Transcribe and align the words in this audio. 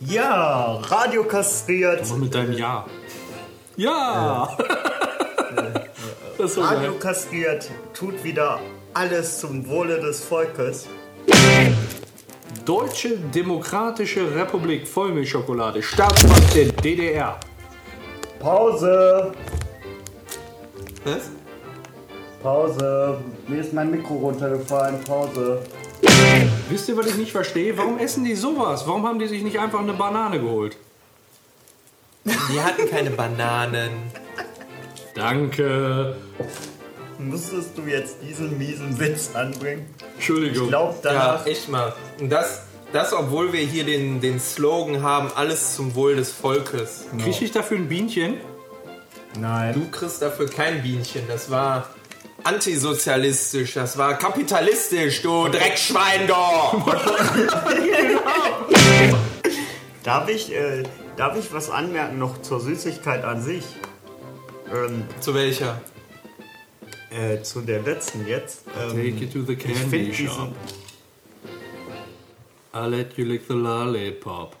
Ja, 0.00 0.80
Radio 0.82 1.24
kastriert. 1.24 2.10
Und 2.10 2.20
mit 2.20 2.34
deinem 2.34 2.52
Ja. 2.52 2.86
Ja! 3.76 4.56
das 6.38 6.56
war 6.56 6.72
Radio 6.72 6.90
geil. 6.90 7.00
kastriert 7.00 7.70
tut 7.94 8.22
wieder 8.24 8.58
alles 8.94 9.38
zum 9.38 9.66
Wohle 9.68 10.00
des 10.00 10.24
Volkes. 10.24 10.88
Deutsche 12.64 13.16
Demokratische 13.34 14.34
Republik 14.34 14.86
Vollmilchschokolade. 14.86 15.82
Staatsmacht 15.82 16.54
der 16.54 16.66
DDR. 16.72 17.38
Pause, 18.38 19.32
Was? 21.04 21.30
Pause. 22.42 23.18
Mir 23.48 23.60
ist 23.60 23.72
mein 23.72 23.90
Mikro 23.90 24.14
runtergefallen. 24.14 25.02
Pause. 25.04 25.60
Wisst 26.68 26.88
ihr, 26.88 26.96
was 26.96 27.06
ich 27.06 27.16
nicht 27.16 27.32
verstehe? 27.32 27.76
Warum 27.76 27.98
essen 27.98 28.24
die 28.24 28.34
sowas? 28.34 28.86
Warum 28.86 29.06
haben 29.06 29.18
die 29.18 29.28
sich 29.28 29.42
nicht 29.42 29.58
einfach 29.58 29.80
eine 29.80 29.92
Banane 29.92 30.40
geholt? 30.40 30.76
Die 32.24 32.60
hatten 32.60 32.88
keine 32.88 33.10
Bananen. 33.10 33.90
Danke. 35.14 36.16
Musstest 37.18 37.76
du 37.76 37.82
jetzt 37.82 38.16
diesen 38.22 38.56
miesen 38.58 38.98
Witz 38.98 39.30
anbringen? 39.34 39.86
Entschuldigung. 40.14 40.64
Ich 40.64 40.68
glaube 40.68 40.94
Ja, 41.04 41.12
danach. 41.12 41.46
echt 41.46 41.68
mal. 41.68 41.92
Und 42.18 42.30
das, 42.30 42.62
das 42.92 43.12
obwohl 43.12 43.52
wir 43.52 43.60
hier 43.60 43.84
den, 43.84 44.20
den 44.20 44.40
Slogan 44.40 45.02
haben, 45.02 45.30
alles 45.36 45.76
zum 45.76 45.94
Wohl 45.94 46.16
des 46.16 46.32
Volkes. 46.32 47.04
Krieg 47.22 47.40
ich 47.42 47.52
dafür 47.52 47.76
ein 47.78 47.88
Bienchen? 47.88 48.38
Nein. 49.38 49.74
Du 49.74 49.88
kriegst 49.90 50.20
dafür 50.22 50.48
kein 50.48 50.82
Bienchen. 50.82 51.22
Das 51.28 51.50
war 51.50 51.88
antisozialistisch. 52.44 53.74
Das 53.74 53.96
war 53.98 54.18
kapitalistisch, 54.18 55.22
du 55.22 55.48
Dreckschwein, 55.48 56.26
du! 56.26 56.34
Darf 60.02 60.28
ich, 60.28 60.52
äh, 60.52 60.82
darf 61.16 61.36
ich 61.38 61.52
was 61.52 61.70
anmerken 61.70 62.18
noch 62.18 62.42
zur 62.42 62.58
Süßigkeit 62.60 63.24
an 63.24 63.40
sich? 63.40 63.64
Ähm, 64.74 65.04
Zu 65.20 65.34
welcher? 65.34 65.80
äh, 67.12 67.42
zu 67.42 67.60
der 67.60 67.82
letzten 67.82 68.26
jetzt. 68.26 68.64
Ähm, 68.80 68.90
Take 68.90 69.24
it 69.24 69.32
to 69.32 69.42
the 69.42 69.52
ich 69.52 69.58
candy 69.62 70.12
shop. 70.14 70.52
I'll 72.72 72.88
let 72.88 73.16
you 73.16 73.24
lick 73.26 73.42
the 73.48 73.54
lollipop. 73.54 74.56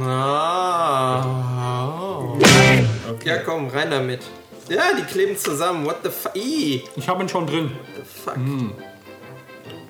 Ah. 0.00 1.24
Ja, 3.24 3.38
komm, 3.44 3.68
rein 3.68 3.90
damit. 3.90 4.22
Ja, 4.74 4.94
die 4.96 5.02
kleben 5.02 5.36
zusammen. 5.36 5.84
What 5.84 5.96
the 6.02 6.10
fuck? 6.10 6.32
Ich 6.34 7.08
habe 7.08 7.22
ihn 7.22 7.28
schon 7.28 7.46
drin. 7.46 7.70
the 7.96 8.02
fuck. 8.04 8.36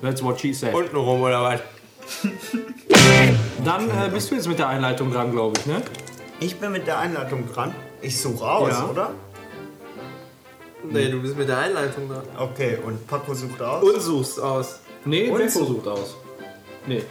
That's 0.01 0.21
what 0.21 0.39
she 0.39 0.53
said. 0.53 0.73
Untenrum 0.73 1.21
oder 1.21 1.41
was? 1.41 1.59
Dann 3.63 3.89
äh, 3.89 4.09
bist 4.13 4.29
du 4.29 4.35
jetzt 4.35 4.47
mit 4.47 4.59
der 4.59 4.67
Einleitung 4.67 5.11
dran, 5.11 5.31
glaube 5.31 5.57
ich, 5.59 5.65
ne? 5.65 5.81
Ich 6.41 6.59
bin 6.59 6.71
mit 6.73 6.85
der 6.85 6.99
Einleitung 6.99 7.47
dran. 7.51 7.73
Ich 8.01 8.19
suche 8.21 8.43
aus, 8.45 8.71
Ja. 8.71 8.85
oder? 8.89 9.11
Nee, 10.83 11.09
du 11.09 11.21
bist 11.21 11.37
mit 11.37 11.47
der 11.47 11.59
Einleitung 11.59 12.09
dran. 12.09 12.23
Okay, 12.37 12.77
und 12.85 13.07
Paco 13.07 13.33
sucht 13.33 13.61
aus. 13.61 13.81
Und 13.83 14.01
suchst 14.01 14.41
aus. 14.41 14.79
Nee, 15.05 15.29
Und 15.29 15.37
Beppo 15.37 15.63
sucht 15.63 15.87
aus. 15.87 16.17
Nee. 16.85 17.03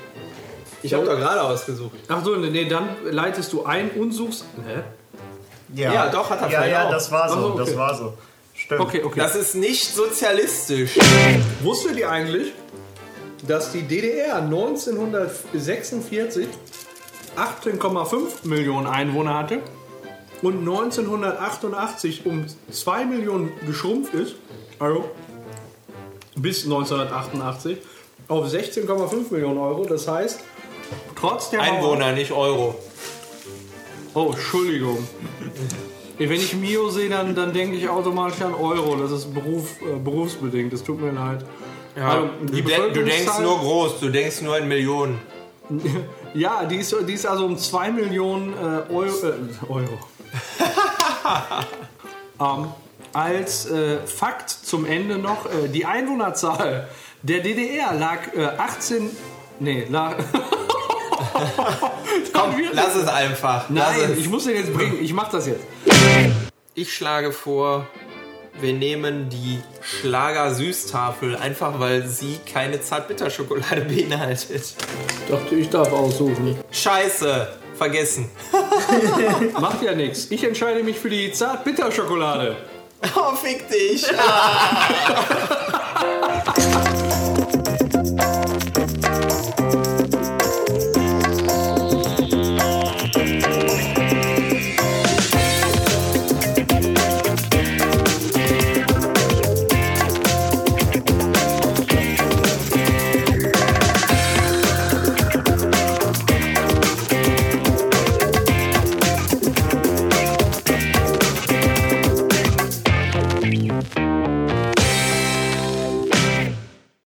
Ich 0.83 0.93
habe 0.93 1.07
doch 1.07 1.17
gerade 1.17 1.41
ausgesucht. 1.43 1.93
Ach 2.09 2.23
so, 2.23 2.37
nee, 2.37 2.69
dann 2.69 2.89
leitest 3.11 3.51
du 3.55 3.65
ein 3.65 3.91
und 3.93 4.13
suchst. 4.13 4.45
Hä? 4.67 4.83
Ja, 5.75 6.09
doch, 6.11 6.29
hat 6.31 6.43
er 6.43 6.51
Ja, 6.51 6.65
ja, 6.67 6.87
auch. 6.87 6.91
das 6.91 7.11
war 7.11 7.29
so, 7.29 7.35
Ach 7.35 7.41
so, 7.41 7.47
okay. 7.49 7.59
das 7.65 7.77
war 7.77 7.95
so. 7.95 8.13
Stimmt. 8.55 8.81
Okay, 8.81 9.03
okay. 9.03 9.19
Das 9.21 9.35
ist 9.35 9.55
nicht 9.55 9.95
sozialistisch. 9.95 10.99
Wusstet 11.63 11.97
ihr 11.97 12.11
eigentlich, 12.11 12.53
dass 13.47 13.73
die 13.73 13.83
DDR 13.83 14.37
1946 14.37 16.47
18,5 17.37 18.47
Millionen 18.47 18.87
Einwohner 18.87 19.39
hatte 19.39 19.61
und 20.43 20.59
1988 20.61 22.27
um 22.27 22.45
2 22.71 23.05
Millionen 23.07 23.53
geschrumpft 23.67 24.13
ist, 24.15 24.35
also 24.79 25.09
bis 26.37 26.65
1988 26.65 27.79
auf 28.29 28.47
16,5 28.47 29.31
Millionen 29.33 29.59
Euro. 29.59 29.85
Das 29.87 30.07
heißt, 30.09 30.41
trotz 31.19 31.49
der 31.51 31.61
Mauer- 31.61 31.73
Einwohner, 31.77 32.13
nicht 32.13 32.33
Euro. 32.33 32.75
Oh, 34.15 34.31
Entschuldigung. 34.33 35.07
Wenn 36.19 36.33
ich 36.33 36.55
Mio 36.55 36.91
sehe, 36.91 37.09
dann, 37.09 37.35
dann 37.35 37.53
denke 37.53 37.77
ich 37.77 37.89
automatisch 37.89 38.43
an 38.43 38.55
Euro. 38.55 38.97
Das 38.97 39.11
ist 39.11 39.33
Beruf, 39.33 39.81
äh, 39.81 39.99
berufsbedingt. 39.99 40.73
Das 40.73 40.83
tut 40.83 41.01
mir 41.01 41.13
leid. 41.13 41.45
Also, 41.97 42.29
du, 42.41 42.53
die 42.53 42.63
de 42.63 42.93
du 42.93 43.05
denkst 43.05 43.39
nur 43.41 43.59
groß, 43.59 44.01
du 44.01 44.09
denkst 44.09 44.43
nur 44.43 44.59
in 44.59 44.69
Millionen. 44.69 45.21
Ja, 46.35 46.65
die 46.65 46.77
ist, 46.77 46.97
die 47.07 47.13
ist 47.13 47.27
also 47.27 47.45
um 47.45 47.59
2 47.59 47.91
Millionen 47.91 48.55
äh, 48.55 48.91
Euro. 48.91 49.27
Äh, 49.27 49.69
Euro. 49.69 49.99
ähm, 52.41 52.69
als 53.13 53.67
äh, 53.67 53.99
Fakt 54.07 54.49
zum 54.49 54.87
Ende 54.87 55.19
noch: 55.19 55.45
äh, 55.45 55.69
Die 55.69 55.85
Einwohnerzahl 55.85 56.89
der 57.21 57.41
DDR 57.41 57.93
lag 57.93 58.35
äh, 58.35 58.47
18. 58.47 59.11
Nee, 59.61 59.87
lag. 59.91 60.17
Komm, 62.33 62.55
lass 62.73 62.95
es 62.95 63.09
einfach. 63.09 63.65
lass 63.69 63.97
Nein, 63.97 64.11
es. 64.13 64.19
ich 64.19 64.29
muss 64.29 64.45
den 64.45 64.57
jetzt 64.57 64.73
bringen. 64.73 64.99
Ich 65.01 65.13
mach 65.13 65.31
das 65.31 65.47
jetzt. 65.47 65.61
Ich 66.75 66.95
schlage 66.95 67.33
vor, 67.33 67.87
wir 68.61 68.73
nehmen 68.73 69.29
die 69.29 69.61
Schlager-Süßtafel, 69.81 71.37
einfach 71.37 71.81
weil 71.81 72.07
sie 72.07 72.39
keine 72.51 72.81
Zartbitterschokolade 72.81 73.83
beinhaltet. 73.83 74.51
Ich 74.51 75.31
dachte, 75.31 75.55
ich 75.55 75.71
darf 75.71 75.93
aussuchen. 75.93 76.57
Scheiße, 76.71 77.49
vergessen. 77.77 78.31
Macht 79.61 79.83
ja 79.83 79.95
nichts. 79.95 80.31
Ich 80.31 80.45
entscheide 80.45 80.83
mich 80.83 80.99
für 80.99 81.11
die 81.11 81.33
Zart-Bitter-Schokolade. 81.33 82.57
Oh, 83.17 83.35
fick 83.35 83.69
dich. 83.69 84.07